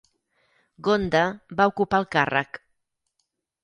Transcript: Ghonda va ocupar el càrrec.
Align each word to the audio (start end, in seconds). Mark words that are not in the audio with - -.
Ghonda 0.87 1.23
va 1.61 1.69
ocupar 1.75 2.03
el 2.05 2.11
càrrec. 2.19 2.65